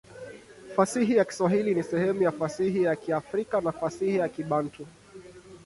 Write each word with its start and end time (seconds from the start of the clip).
Fasihi 0.75 1.15
ya 1.15 1.25
Kiswahili 1.25 1.75
ni 1.75 1.83
sehemu 1.83 2.23
ya 2.23 2.31
fasihi 2.31 2.83
ya 2.83 2.95
Kiafrika 2.95 3.61
na 3.61 3.71
fasihi 3.71 4.17
ya 4.17 4.29
Kibantu. 4.29 4.87